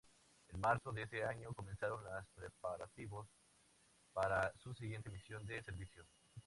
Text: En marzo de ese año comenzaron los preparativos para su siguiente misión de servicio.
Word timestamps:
En 0.49 0.59
marzo 0.59 0.91
de 0.91 1.03
ese 1.03 1.23
año 1.23 1.53
comenzaron 1.53 2.03
los 2.03 2.25
preparativos 2.33 3.27
para 4.11 4.51
su 4.57 4.73
siguiente 4.73 5.11
misión 5.11 5.45
de 5.45 5.61
servicio. 5.61 6.07